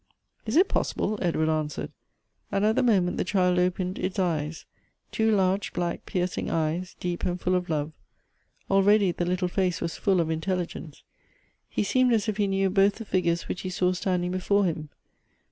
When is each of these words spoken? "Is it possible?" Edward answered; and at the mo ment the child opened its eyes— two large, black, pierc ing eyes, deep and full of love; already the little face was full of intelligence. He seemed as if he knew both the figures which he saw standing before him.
"Is 0.47 0.55
it 0.57 0.67
possible?" 0.67 1.19
Edward 1.21 1.47
answered; 1.47 1.91
and 2.51 2.65
at 2.65 2.75
the 2.75 2.81
mo 2.81 3.01
ment 3.01 3.17
the 3.17 3.23
child 3.23 3.59
opened 3.59 3.99
its 3.99 4.17
eyes— 4.17 4.65
two 5.11 5.29
large, 5.29 5.73
black, 5.73 6.07
pierc 6.07 6.39
ing 6.39 6.49
eyes, 6.49 6.95
deep 6.99 7.23
and 7.23 7.39
full 7.39 7.53
of 7.53 7.69
love; 7.69 7.91
already 8.71 9.11
the 9.11 9.25
little 9.25 9.47
face 9.47 9.79
was 9.79 9.97
full 9.97 10.19
of 10.19 10.31
intelligence. 10.31 11.03
He 11.69 11.83
seemed 11.83 12.13
as 12.13 12.27
if 12.27 12.37
he 12.37 12.47
knew 12.47 12.71
both 12.71 12.95
the 12.95 13.05
figures 13.05 13.47
which 13.47 13.61
he 13.61 13.69
saw 13.69 13.91
standing 13.91 14.31
before 14.31 14.65
him. 14.65 14.89